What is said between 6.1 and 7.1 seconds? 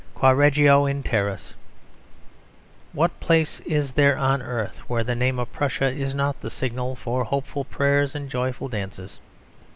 not the signal